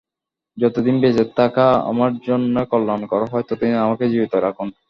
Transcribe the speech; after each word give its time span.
যতদিন 0.57 0.95
বেঁচে 1.03 1.23
থাকা 1.37 1.67
আমার 1.89 2.11
জন্যে 2.27 2.61
কল্যাণকর 2.71 3.21
হয় 3.25 3.45
ততদিন 3.45 3.73
আমাকে 3.85 4.03
জীবিত 4.11 4.33
রাখুন! 4.45 4.67